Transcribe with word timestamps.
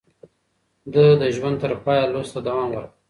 ده 0.93 1.05
د 1.21 1.23
ژوند 1.35 1.57
تر 1.61 1.71
پايه 1.83 2.05
لوست 2.13 2.31
ته 2.35 2.39
دوام 2.47 2.69
ورکړ. 2.73 2.87